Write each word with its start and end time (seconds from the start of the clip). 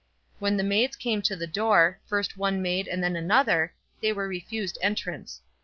When 0.39 0.57
the 0.57 0.63
maids 0.63 0.95
came 0.95 1.21
to 1.21 1.35
the 1.35 1.45
door, 1.45 1.99
first 2.07 2.35
one 2.35 2.59
maid 2.59 2.87
and 2.87 3.03
then 3.03 3.15
another, 3.15 3.75
they 4.01 4.11
were 4.11 4.27
refused 4.27 4.79
entrance. 4.81 5.41